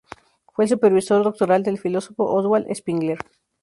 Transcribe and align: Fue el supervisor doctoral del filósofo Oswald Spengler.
Fue 0.55 0.65
el 0.65 0.69
supervisor 0.69 1.23
doctoral 1.23 1.61
del 1.61 1.77
filósofo 1.77 2.25
Oswald 2.33 2.65
Spengler. 2.73 3.19